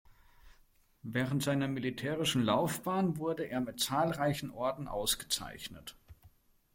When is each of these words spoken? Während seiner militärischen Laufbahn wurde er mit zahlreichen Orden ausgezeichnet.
Während 1.03 1.43
seiner 1.43 1.67
militärischen 1.67 2.41
Laufbahn 2.43 3.17
wurde 3.17 3.43
er 3.45 3.61
mit 3.61 3.79
zahlreichen 3.79 4.49
Orden 4.49 4.87
ausgezeichnet. 4.87 5.95